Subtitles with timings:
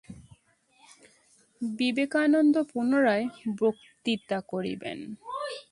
[1.61, 3.25] বিবে কানন্দ পুনরায়
[3.59, 4.99] বক্তৃতা করিবেন।